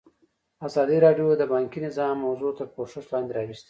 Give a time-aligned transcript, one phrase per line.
[0.67, 3.59] ازادي راډیو د بانکي نظام موضوع تر پوښښ لاندې راوستې.